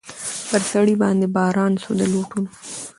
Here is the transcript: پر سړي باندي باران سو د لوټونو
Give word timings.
پر 0.49 0.61
سړي 0.71 0.95
باندي 1.01 1.27
باران 1.35 1.73
سو 1.83 1.91
د 1.99 2.01
لوټونو 2.13 2.49